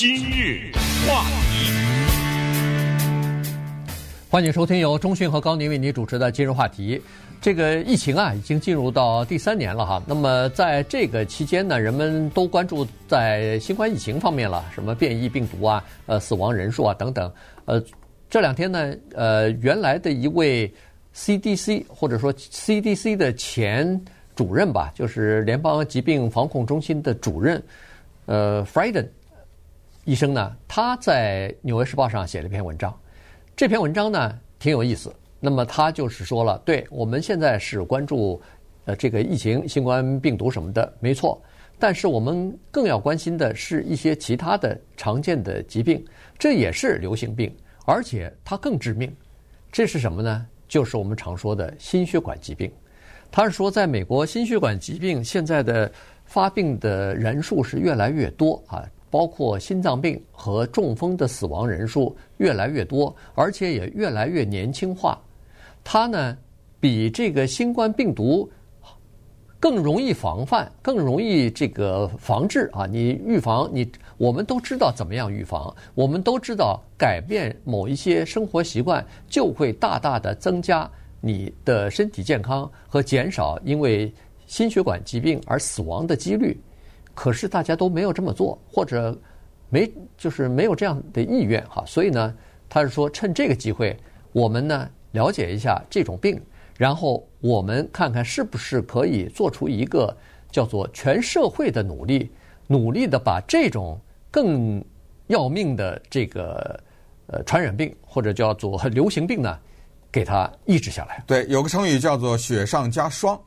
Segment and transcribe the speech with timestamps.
[0.00, 0.72] 今日
[1.06, 1.70] 话题，
[4.30, 6.98] 欢迎收听由中讯和高宁为您主持的今日话题。
[7.38, 10.02] 这个疫情啊，已经进入到第三年了哈。
[10.06, 17.30] 那么在这个期间呢，人们都关注在新冠疫情方面了，什么变异病毒啊、呃死亡人数啊等等。
[17.66, 17.78] 呃，
[18.30, 20.72] 这两天呢，呃，原来的一位
[21.14, 24.02] CDC 或者说 CDC 的前
[24.34, 27.62] 主任吧，就是联邦疾病防控中心的主任，
[28.24, 29.06] 呃，Frieden
[30.04, 32.98] 医生呢，他在《纽约时报》上写了一篇文章。
[33.54, 35.14] 这篇文章呢，挺有意思。
[35.38, 38.40] 那么他就是说了，对，我们现在是关注
[38.86, 41.40] 呃这个疫情、新冠病毒什么的，没错。
[41.78, 46.02] 但是我们更要关心的是一些其他的常见的疾病，
[46.38, 49.14] 这也是流行病，而且它更致命。
[49.70, 50.46] 这是什么呢？
[50.66, 52.72] 就是我们常说的心血管疾病。
[53.30, 55.90] 他是说，在美国，心血管疾病现在的
[56.24, 58.84] 发病的人数是越来越多啊。
[59.10, 65.20] 包括心脏病和中风的死亡人数越来越多，而且也越来越年轻化。
[65.82, 66.36] 它呢，
[66.78, 68.50] 比这个新冠病毒
[69.58, 72.86] 更容易防范，更容易这个防治啊！
[72.86, 73.86] 你预防，你
[74.16, 84.10] 我们都知道怎么样预防，我们都知道改变某一些生活习惯，就会大大的增加你的身体健康和减少因为
[84.46, 86.58] 心血管疾病而死亡的几率。
[87.22, 89.14] 可是大家都没有这么做，或者
[89.68, 92.34] 没就是没有这样的意愿哈，所以呢，
[92.66, 93.94] 他是说趁这个机会，
[94.32, 96.40] 我们呢了解一下这种病，
[96.78, 100.16] 然后我们看看是不是可以做出一个
[100.50, 102.30] 叫做全社会的努力，
[102.66, 104.82] 努力的把这种更
[105.26, 106.82] 要命的这个
[107.26, 109.58] 呃传染病或者叫做流行病呢，
[110.10, 111.22] 给它抑制下来。
[111.26, 113.38] 对，有个成语叫做雪上加霜，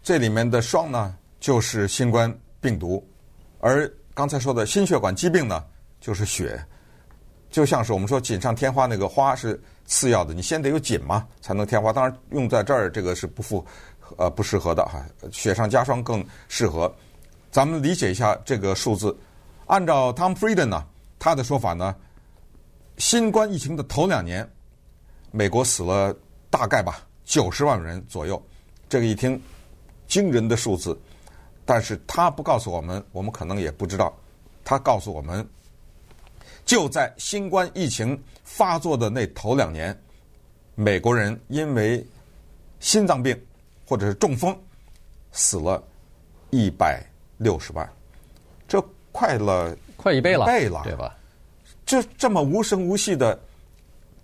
[0.00, 2.32] 这里面的霜呢就是新冠。
[2.60, 3.02] 病毒，
[3.58, 5.64] 而刚才说的心血管疾病呢，
[6.00, 6.62] 就是血，
[7.50, 11.92] 就像是我们说锦上添花，那个花是次要的，你先得有锦嘛，才能添花。
[11.92, 13.64] 当然用在这儿这个是不符，
[14.18, 15.04] 呃，不适合的哈。
[15.32, 16.92] 雪上加霜更适合。
[17.50, 19.16] 咱们理解一下这个数字，
[19.66, 20.86] 按照 Tom Frieden 呢，
[21.18, 21.96] 他的说法呢，
[22.98, 24.48] 新冠疫情的头两年，
[25.30, 26.14] 美国死了
[26.50, 28.40] 大概吧九十万人左右，
[28.88, 29.40] 这个一听
[30.06, 30.96] 惊人的数字。
[31.70, 34.12] 但是他不告诉我们，我们可能也不知道。
[34.64, 35.48] 他告诉我们，
[36.64, 39.96] 就在新冠疫情发作的那头两年，
[40.74, 42.04] 美国人因为
[42.80, 43.40] 心脏病
[43.86, 44.52] 或者是中风
[45.30, 45.80] 死了
[46.50, 47.00] 一百
[47.38, 47.88] 六十万，
[48.66, 51.16] 这快了快一倍了，倍了，对吧？
[51.86, 53.40] 这这么无声无息的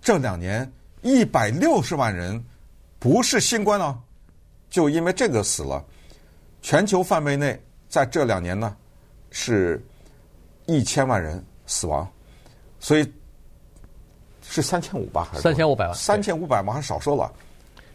[0.01, 0.69] 这两年，
[1.01, 2.43] 一百六十万人
[2.99, 3.97] 不是新冠啊，
[4.69, 5.81] 就因为这个死了。
[6.61, 8.75] 全球范围内，在这两年呢，
[9.31, 9.83] 是
[10.65, 12.07] 一千万人死亡，
[12.79, 13.11] 所以
[14.41, 15.27] 是三千五吧？
[15.31, 15.95] 还是三千五百万？
[15.95, 17.31] 三千五百万还少说了。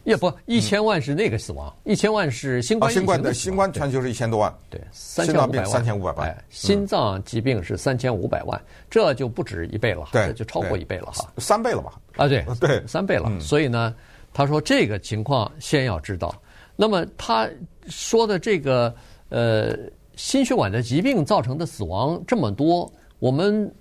[0.03, 2.91] 也不，一千万是那个死亡，一千万是新冠。
[2.91, 4.53] 新冠的新冠全球是一千多万。
[4.69, 5.65] 对，三千五百万。
[5.65, 6.45] 三千五百万。
[6.49, 11.93] 心脏疾病是三千五百万，这就不止一倍了，对，就超过一倍了哈，三倍了吧？
[12.17, 13.31] 啊，对对，三倍了。
[13.39, 13.95] 所以呢，
[14.33, 16.35] 他说这个情况先要知道。
[16.75, 17.47] 那么他
[17.87, 18.93] 说的这个
[19.29, 19.77] 呃
[20.15, 23.71] 心血管的疾病造成的死亡这么多，我们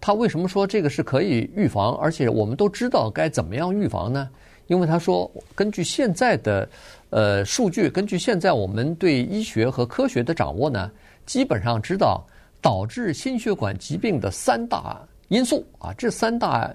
[0.00, 1.94] 他为什么说这个是可以预防？
[1.96, 4.28] 而且我们都知道该怎么样预防呢？
[4.66, 6.68] 因为他说，根据现在的
[7.10, 10.90] 呃数据，根据现在我们对医学和科学的掌握呢，
[11.26, 12.24] 基本上知道
[12.60, 16.74] 导致心血管疾病的三大因素啊，这三大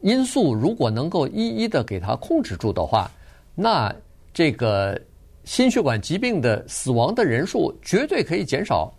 [0.00, 3.10] 因素如果能够一一的给它控制住的话，
[3.54, 3.94] 那。
[4.36, 5.00] 这个
[5.46, 8.92] 心血管疾病的死亡的人数绝对可以减少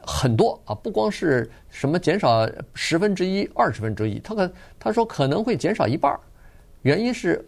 [0.00, 0.72] 很多啊！
[0.76, 6.16] 不光是什么减少十分之一、二十分之一，他可他说可能会减少一半。
[6.82, 7.44] 原因是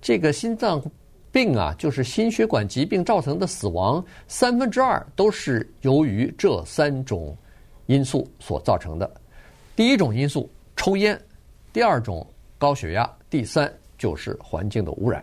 [0.00, 0.82] 这个心脏
[1.30, 7.36] 病啊，就是心血管疾病造成的死亡三分之二都是由于这三种
[7.84, 9.10] 因素所造成的。
[9.74, 11.18] 第一种因素抽烟，
[11.74, 15.22] 第二种高血压，第三就是环境的污染。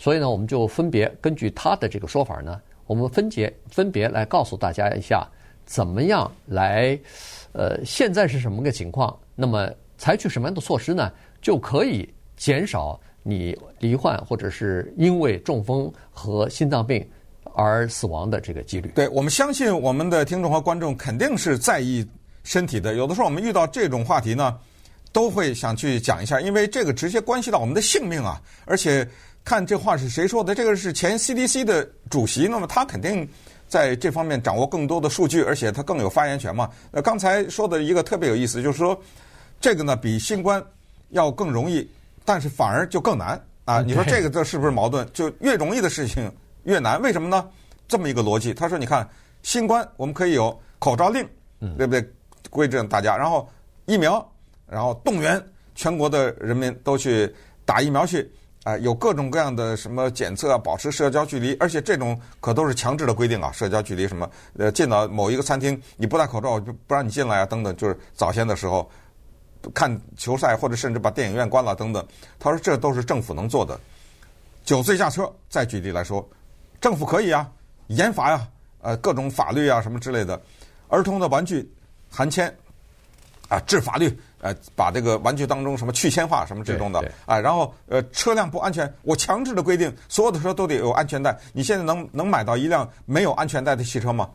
[0.00, 5.28] 所以呢，我们就分别根据他的这个说法呢，我们分别分别来告诉大家一下，
[5.66, 6.98] 怎么样来，
[7.52, 9.14] 呃，现在是什么个情况？
[9.36, 11.12] 那么采取什么样的措施呢？
[11.42, 17.06] 就可以减少你罹患或者是因为中风和心脏病
[17.52, 18.90] 而死亡的这个几率。
[18.94, 22.02] 对，我们相信我们的听众和观众肯定是在意
[22.42, 22.94] 身体的。
[22.94, 24.58] 有的时候我们遇到这种话题呢，
[25.12, 29.06] 都会想去讲一下，因为这个直接关系到我们的性命啊，而且。
[29.44, 30.54] 看这话是谁说的？
[30.54, 33.28] 这个是前 CDC 的主席，那么他肯定
[33.68, 36.70] 在这方面掌握更多的数据，而且他更有发言权嘛。
[36.90, 39.00] 那刚才说的一个特别有意思，就是说
[39.60, 40.62] 这个呢比新冠
[41.10, 41.88] 要更容易，
[42.24, 43.80] 但是反而就更难啊。
[43.80, 45.08] 你说这个这是不是矛盾？
[45.12, 46.30] 就越容易的事情
[46.64, 47.48] 越难，为什么呢？
[47.88, 49.08] 这么一个逻辑，他说：“你看，
[49.42, 51.26] 新冠我们可以有口罩令，
[51.76, 52.08] 对不对？
[52.48, 53.48] 规制大家，然后
[53.86, 54.24] 疫苗，
[54.68, 55.44] 然后动员
[55.74, 57.32] 全国的人民都去
[57.64, 58.30] 打疫苗去，
[58.62, 68.90] 啊、有各种各样的什么检测啊，保持社交距离，而且这种可都是强制的规定啊，社交距离什么，呃，进到某一个餐厅你不戴口罩就不让你进来啊，等等，就是早先的时候
[69.72, 72.06] 看球赛或者甚至把电影院关了等等。
[72.38, 73.78] 他说这都是政府能做的。
[74.64, 76.28] 九岁下车，再举例来说，
[76.80, 77.50] 政府可以啊。”
[77.90, 78.46] 严罚呀，
[78.82, 80.40] 呃，各种法律啊，什么之类的，
[80.86, 81.68] 儿童的玩具
[82.08, 82.46] 含铅，
[83.48, 91.38] 啊，治法律，呃，把这个玩具当中什么去铅化什么这种的，啊，然后呃，车辆不安全，我强制的规定，所有的车都得有安全带。
[91.52, 94.28] 你现在能能买到一辆没有安全带的汽车吗？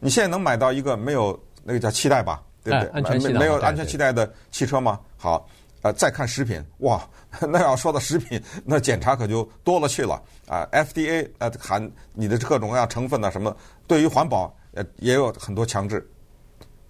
[0.00, 2.88] 你现在能买到一个没有那个叫气带吧，对不对？
[2.90, 5.00] 安全气带，没有安全气带的汽车吗？
[5.16, 5.48] 好。
[5.80, 7.00] 呃，再看食品，哇，
[7.40, 10.66] 那要说到食品，那检查可就多了去了啊。
[10.72, 13.56] FDA 呃，含你的各种各样成分呢，什么，
[13.86, 16.04] 对于环保呃也有很多强制。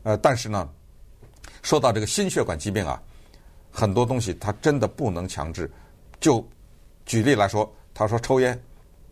[0.04, 0.66] 呃，但是呢，
[1.68, 2.98] 说到这个心血管疾病啊，
[3.70, 5.70] 很多东西它真的不能强制。
[6.18, 6.42] 就
[7.04, 8.58] 举例来说，他说抽烟，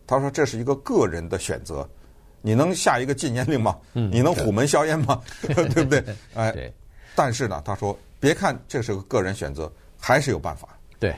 [0.06, 1.86] 他说这是一个个人的选择，
[2.40, 3.76] 你能下一个禁烟令吗？
[3.92, 5.20] 嗯，你能虎门销烟吗？
[5.42, 6.02] 对 不对？
[6.32, 6.72] 哎， 对。
[7.14, 7.94] 但是呢，他说。
[8.18, 9.70] 别看这是个个人选择，
[10.00, 10.66] 还是有办法。
[10.98, 11.14] 对，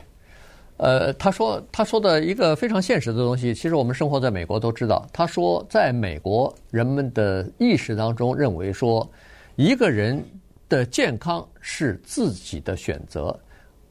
[0.75, 5.07] 呃，他说他说的一个非常现实的东西，其实我们生活在美国都知道。
[5.13, 9.09] 他说，在美国人们的意识当中认为说，
[9.55, 10.21] 一个人
[10.69, 13.37] 的健康是自己的选择。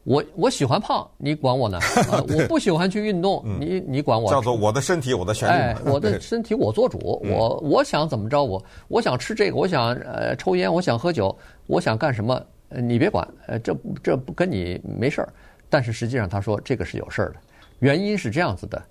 [0.05, 1.79] 我我喜欢胖，你管我呢？
[2.11, 4.31] 呃、 我不喜欢去运动，你你管我？
[4.31, 5.53] 叫做我的身体，我的权利。
[5.53, 6.99] 哎，我的身体我做主，
[7.29, 11.37] 我我想怎么着，我我想吃这个，我想呃抽烟，我想喝酒，
[11.67, 12.43] 我想干什么？
[12.71, 15.29] 呃，你别管，呃，这这不跟你没事儿，
[15.69, 17.37] 但是实际上他说这个是有事儿的，
[17.81, 18.83] 原因是这样子的，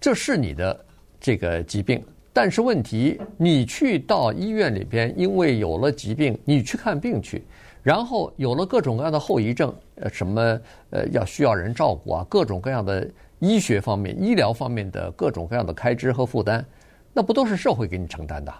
[0.00, 0.84] 这是你的
[1.20, 7.44] 这个疾病，但是问题你去到医院里边，因为有了疾病，你去看病去，
[7.82, 13.08] 然后有了各种各样的后遗症，呃，什么呃要需要人照顾啊，各种各样的
[13.38, 16.64] 医学方面、医疗方面的各种各样的开支和负担，
[17.12, 18.52] 那不都是社会给你承担的？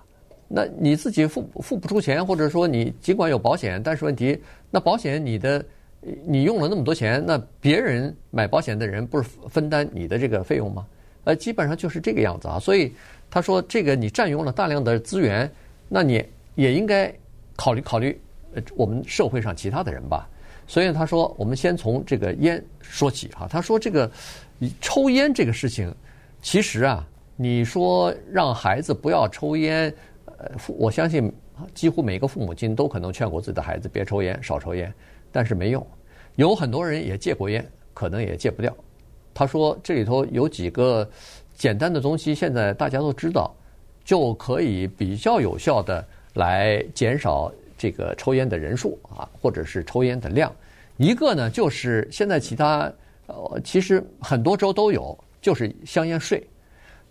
[0.55, 4.39] 那你自己付付不出钱，或者说你尽管有保险，但是问题，
[4.71, 5.65] 那保险你的
[6.27, 10.87] 你用了那么多钱，那别人买保险的人不是分担你的这个费用吗？
[11.25, 12.59] 呃，基本上就是这个样子啊。
[12.59, 12.93] 所以
[13.35, 15.51] 他说，这个你占用了大量的资源，
[15.89, 16.23] 那你
[16.55, 17.11] 也应该
[17.57, 18.21] 考虑考虑
[18.55, 20.29] 呃我们社会上其他的人吧。
[20.67, 23.49] 所以他说，我们先从这个烟说起哈。
[23.49, 24.11] 他说这个
[24.83, 25.91] 抽烟这个事情，
[26.43, 29.91] 其实啊，你说让孩子不要抽烟。
[30.27, 31.33] 呃父，我相信
[31.73, 34.93] 几乎每个父母亲都可能劝过自己的孩子别抽烟，少抽烟，
[35.33, 35.87] 但是没用。
[36.37, 38.77] 有很多人也戒过烟，可能也戒不掉。
[39.35, 41.09] 他说这里头有几个
[41.63, 43.55] 简单的东西，现在大家都知道，
[44.05, 46.05] 就可以比较有效的
[46.35, 50.53] 来减少这个抽烟的人数啊，或者是抽烟的量。
[50.97, 52.93] 一个呢，就是现在其他
[53.29, 56.45] 呃，其实很多州都有，就是香烟税。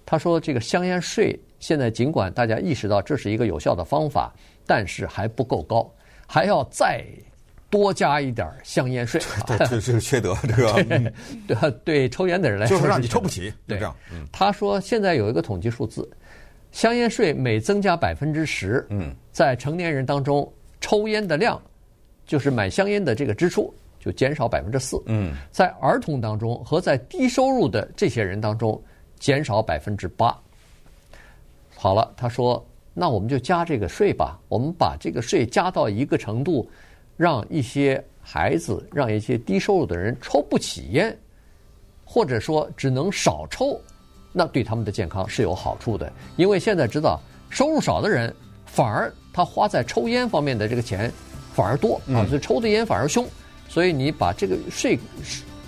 [0.06, 1.39] 他说这个香烟税。
[1.62, 4.33] 现在尽管大家意识到这是一个有效的方法，
[4.68, 5.89] 但是还不够高，
[6.27, 7.06] 还要再
[7.71, 9.19] 多加一点香烟税。
[9.47, 11.11] 这这是缺德，这个对
[11.56, 13.51] 对，对抽烟的人来说就是让你抽不起。
[13.66, 13.95] 对，这样。
[14.31, 16.07] 他说现在有一个统计数字，
[16.71, 20.47] 香烟税每增加百分之十，嗯，在成年人当中
[20.80, 21.59] 抽烟的量，
[22.28, 25.01] 就是买香烟的这个支出就减少百分之四。
[25.06, 28.80] 嗯，在儿童当中和在低收入的这些人当中
[29.18, 30.37] 减少百分之八。
[31.75, 32.63] 好了，他说
[32.94, 34.40] ：“那我们就加这个税吧。
[34.47, 36.69] 我们把这个税加到一个程度，
[37.21, 41.16] 让一些孩子，让一些低收入的人抽不起烟，
[42.04, 43.80] 或者说只能少抽，
[44.31, 46.11] 那对他们的健康是有好处的。
[46.35, 48.35] 因为现在知道，收入少的人
[48.66, 51.11] 反而他花在抽烟方面的这个钱
[51.54, 53.23] 反而多啊，所以抽的烟反而凶。
[53.69, 54.97] 所以你把这个税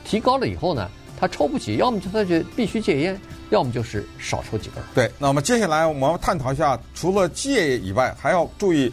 [0.03, 3.15] 提高了以后呢，他抽不起，要么就他就必须戒烟。”
[3.51, 4.83] 要么就是少抽几根。
[4.95, 8.91] 对，那么接下来我们要探讨一下，除了戒以外，还要注意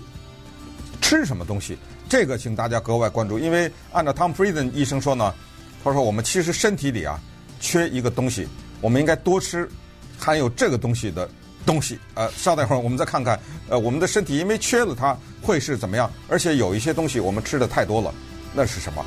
[1.01, 1.79] 吃什么东西。
[2.11, 5.33] 这个请大家格外关注，因为按照 Tom Frieden 医生说呢，
[5.85, 7.21] 他说我们其实身体里啊
[7.61, 8.49] 缺一个东西，
[8.81, 9.69] 我们应该多吃
[10.19, 11.31] 含有这个东西的
[11.65, 12.01] 东西。
[12.15, 13.39] 呃，稍等一会儿，我们再看看，
[13.69, 16.11] 呃，我们的身体因为缺了它会是怎么样？
[16.29, 18.13] 而且有一些东西我们吃的太多了，
[18.53, 19.07] 那是什么？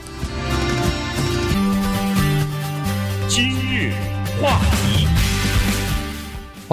[3.28, 3.92] 今日
[4.42, 5.13] 话题。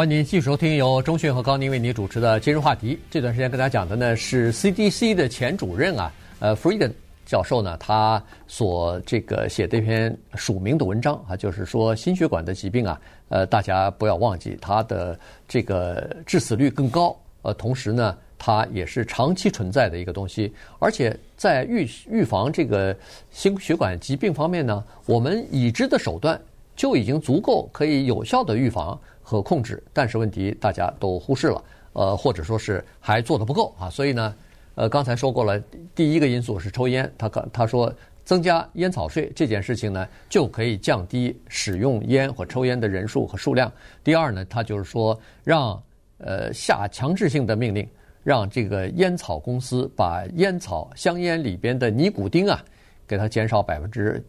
[0.01, 2.99] 欢迎您继续收听由中讯和高宁为您主持的今日话题。
[3.11, 6.91] 这段时间跟大家讲的呢是 CDC 的前主任啊，呃，Frieden
[7.27, 22.97] 教授呢，他所这个写的一篇署名的文章啊，就是说心血管的疾病啊，呃，大家不要忘记它的这个致死率更高，呃，同时呢，它也是长期存在的一个东西，而且在预预防这个
[23.31, 26.41] 心血管疾病方面呢，我们已知的手段
[26.75, 28.99] 就已经足够可以有效的预防。
[29.31, 34.35] 和控制，但是问题大家都忽视了，呃，或者说是还做得不够啊，所以呢，
[34.75, 35.57] 呃，刚才说过了，
[35.95, 37.95] 第一个因素是抽烟，他他说
[38.25, 43.73] 增加烟草税这件事情呢，就可以降低使用烟或抽烟的人数和数量。
[44.03, 45.81] 第二呢，他就是说让
[46.19, 47.89] 呃下强制性的命令，
[48.25, 52.61] 让这个烟草公司把烟草香烟里边的尼古丁啊，
[53.07, 54.21] 给它减少百分之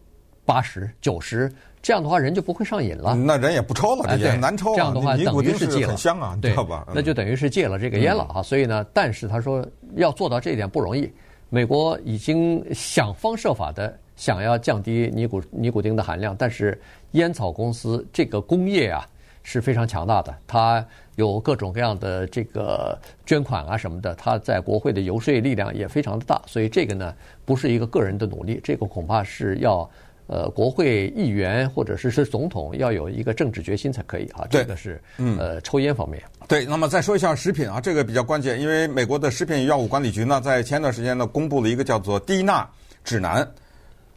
[0.46, 1.52] 八十九十。
[1.82, 3.16] 这样的话，人就不会上瘾了。
[3.16, 4.76] 那人也不抽了，这也难抽啊。
[4.76, 5.88] 这样的话，等于是戒了。
[5.88, 6.86] 很香啊，知道吧？
[6.94, 8.40] 那就等于是戒了这个烟了啊。
[8.40, 11.10] 所以呢，但是他说要做到这一点不容易。
[11.50, 16.80] 美国已经想方设法的想要降低尼古尼古丁的含量，但是
[17.12, 19.04] 烟草公司这个工业啊
[19.42, 20.86] 是非常强大的，它
[21.16, 22.96] 有各种各样的这个
[23.26, 26.40] 捐款啊什么的，它在国会的游说力量也非常的大。
[26.46, 27.12] 所以这个呢，
[27.44, 29.90] 不是一个个人的努力，这个恐怕是要。
[30.32, 34.46] 呃，国会议员或者是是总统要有一个政治决心才可以啊。
[34.48, 36.22] 这个是嗯呃抽烟方面。
[36.48, 42.66] 对，那么再说一下食品啊，这个比较关键，因为美国的食品与药物管理局呢，在前段时间呢，公布了一个叫做低钠
[43.04, 43.46] 指南。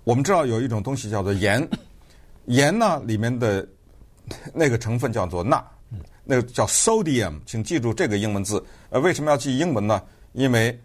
[0.05, 1.67] 我们知道有一种东西叫做盐，
[2.45, 3.67] 盐呢里面的
[4.53, 5.62] 那个成分叫做钠，
[6.24, 8.63] 那个叫 sodium，请记住这个英文字。
[8.89, 10.01] 呃，为什么要记英文呢？
[10.31, 10.79] 因为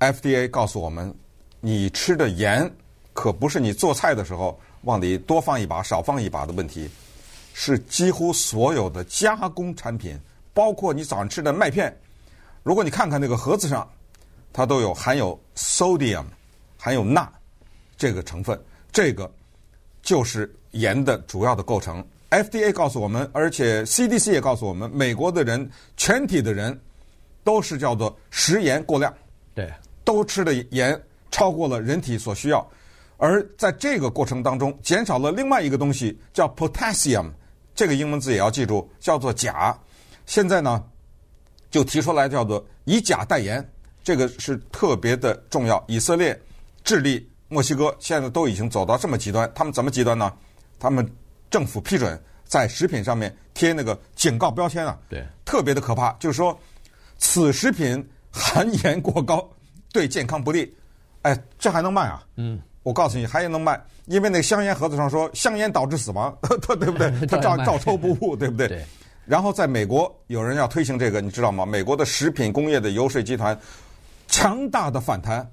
[0.00, 1.14] FDA 告诉我们，
[1.60, 2.68] 你吃的盐。
[3.12, 6.88] 可不是你做菜的时候往里多放一把、少放一把的问题，
[7.52, 10.18] 是几乎所有的加工产品，
[10.54, 11.94] 包括你早上吃的麦片，
[12.62, 13.88] 如果你看看那个盒子上，
[14.52, 16.24] 它都有含有 sodium，
[16.78, 17.30] 含有钠
[17.96, 19.30] 这个成分，这个
[20.02, 22.04] 就是盐的主要的构成。
[22.30, 26.80] FDA 告诉我们，而且 CDC 也告诉我们，美国的人全体的人
[27.44, 29.12] 都是叫做食盐过量，
[29.54, 29.70] 对，
[30.02, 30.98] 都吃的盐
[31.30, 32.66] 超过了人体所需要。
[33.22, 37.30] 而在这个过程当中，减少了另外一个东西，叫 potassium，
[37.72, 39.78] 这个英文字也要记住，叫做钾。
[40.26, 40.82] 现在呢，
[41.70, 43.64] 就提出来叫做以钾代盐，
[44.02, 45.80] 这个是特别的重要。
[45.86, 46.36] 以色列、
[46.82, 50.32] 智利、墨西哥现在都已经走到这么极端，他们怎么极端呢？
[50.80, 51.08] 他们
[51.48, 56.58] 政府批准在食品上面贴那个警告标签啊，对，特别的可怕，就是说
[57.18, 59.48] 此食品含盐过高，
[59.92, 60.76] 对健康不利。
[61.22, 62.26] 哎，这还能卖啊？
[62.34, 62.60] 嗯。
[62.82, 67.10] 我告诉你，还能卖，因为那个香烟盒子上说香烟导致死亡， 他对不对？
[67.26, 68.68] 他照照抽不误， 对不对？
[68.68, 68.84] 对。
[69.24, 71.64] 然后在美国，有人要推行这个，你知道吗？
[71.64, 73.56] 美国的食品工业的游说集团
[74.26, 75.48] 强大的反弹，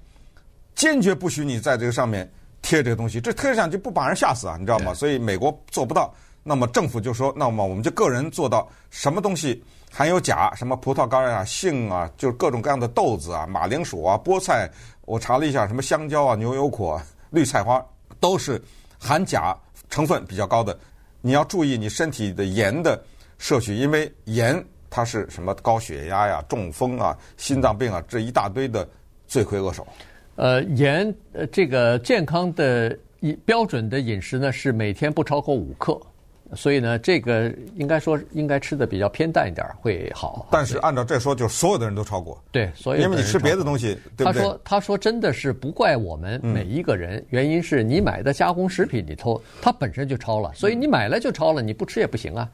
[0.74, 2.28] 坚决不许你在这个上面
[2.64, 4.58] 贴这个东西，这贴上去不把人吓死啊？
[4.60, 4.92] 你知道吗？
[4.94, 6.12] 所以美国做不到。
[6.42, 14.68] 那么政府就说，那么我们就个人做到，什么东西含有钾，什么葡萄干啊、杏啊，就是各种各样的豆子啊、马铃薯啊、菠菜，
[15.02, 17.00] 我查了一下，什么香蕉啊、牛油果。
[17.32, 17.84] 绿菜花
[18.20, 18.62] 都是
[19.00, 19.58] 含钾
[19.90, 20.78] 成分比较高的，
[21.22, 23.02] 你要注意你身体的盐的
[23.38, 28.88] 摄取，因为盐它是什么高血压呀、中风啊、心脏病啊这一大堆的
[29.28, 29.86] 罪魁祸首。
[30.36, 32.98] 呃，盐呃这个健康的
[33.46, 36.00] 标准的饮食呢是每天不超过五克。
[36.56, 40.48] 所以呢，这个应该说应该吃的比较偏淡一点会好。
[40.52, 42.42] 但是按照这说，就所有的人都超过。
[42.52, 44.34] 对，所以因为你吃别的东西，对不对？
[44.34, 52.50] 他说：“他说真的是不怪我们每一个人，原因是你买的加工食品里头，它本身就超了，所以你买了就超了，你不吃也不行啊。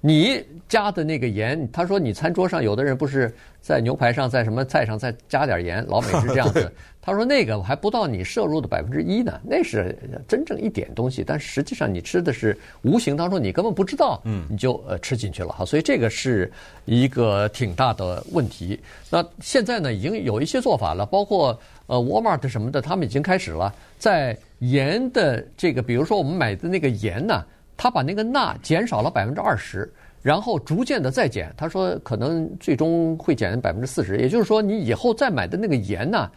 [0.00, 6.70] 你加的那个盐，他说你餐桌上有的人不是在牛排上，在什么菜上再加点盐，老美是这样子。
[7.06, 9.96] ”他说：“那个还不到你摄入的百分之一呢，那是
[10.26, 11.22] 真正一点东西。
[11.24, 15.64] 但实际上你吃的是无形当中你根本不知道，嗯，你就呃吃进去了哈。
[15.64, 16.50] 所以这个是
[16.84, 18.80] 一个挺大的问题。
[19.08, 27.44] 那现在呢，已经有一些做法了，包括呃 Walmart 什么的，他们已经开始了在盐的这个，比如说我们买的那个盐呢，
[27.76, 29.88] 他把那个钠减少了百分之二十，
[30.26, 31.54] 然后逐渐的再减。
[31.56, 36.28] 他说可能最终会减百分之四十，也就是说你以后再买的那个盐呢。”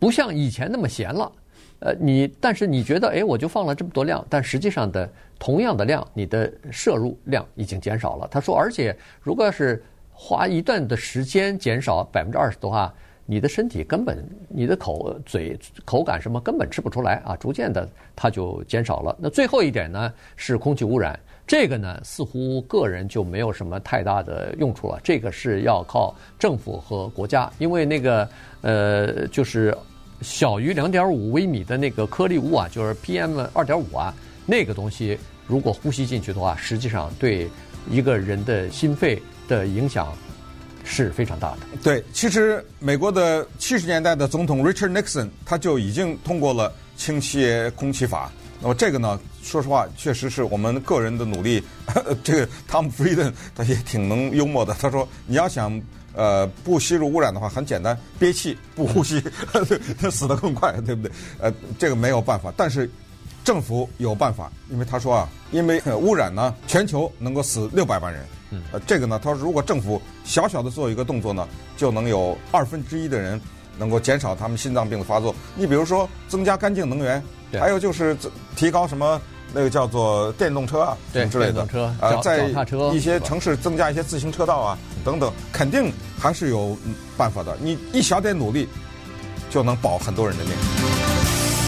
[0.00, 1.30] 不像以前那么咸了，
[1.80, 5.06] 呃，你但是你觉得，哎，我就放了这么多量，但实际上的
[5.38, 8.26] 同样的量，你的摄入量已经减少了。
[8.30, 12.90] 他说，而且如果要是花一段的时间减少百分之二十的话，
[13.26, 19.14] 你的身体根本你的口嘴口感什么根本吃不出来啊，逐渐的它就减少了。
[19.20, 21.20] 那最后一点呢，是空气污染。
[21.50, 25.00] 这个呢，似乎个人就没有什么太大的用处了。
[25.02, 28.28] 这个是要靠政府和国家，因为那个
[28.60, 29.76] 呃，就是
[30.22, 34.14] 小于两点五微米的那个颗粒物啊，就是 PM 二点五啊，
[34.46, 37.50] 那个东西如果呼吸进去的话，实际上对
[37.90, 40.16] 一个人的心肺的影响
[40.84, 41.58] 是非常大的。
[41.82, 48.30] 对，其实美国的七十年代的总统 Richard Nixon 他就已经通过了清洁空气法。
[48.62, 51.62] 那么这个呢，说实话，确实是我们个人的努力。
[52.22, 55.80] 这个 Tom Frieden 他也挺能幽默的，他说：“你要想
[56.14, 59.22] 呃不吸入污染的话，很简单，憋气不呼吸，
[59.98, 61.10] 他 死得更快，对不对？
[61.40, 62.88] 呃，这个没有办法，但是
[63.42, 68.22] 政府有办法，因为他说啊，因为污染呢，全球能够死六百万人。
[68.72, 71.48] 呃，这个呢，他说如果政府小小的做一个动作呢，
[71.78, 73.40] 就能有二分之一的人
[73.78, 75.34] 能够减少他们心脏病的发作。
[75.56, 77.22] 你比如说增加干净能源。”
[77.58, 78.16] 还有就是
[78.54, 79.20] 提高什么
[79.52, 81.66] 那个叫做电动车啊什么之类的，
[82.00, 82.46] 呃，在
[82.92, 86.76] 一些城市增加一些自行车道啊等等，肯定还是有
[87.16, 87.56] 办法的。
[87.60, 88.68] 你一小点努力，
[89.50, 90.54] 就能保很多人的命。